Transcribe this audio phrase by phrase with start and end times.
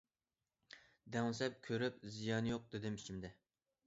[1.15, 3.31] دەڭسەپ كۆرۈپ« زىيان يوق» دېدىم ئىچىمدە.